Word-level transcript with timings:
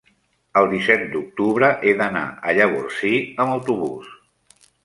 el 0.61 0.69
disset 0.71 1.03
d'octubre 1.11 1.69
he 1.85 1.93
d'anar 2.01 2.25
a 2.53 2.57
Llavorsí 2.61 3.15
amb 3.45 3.57
autobús. 3.61 4.13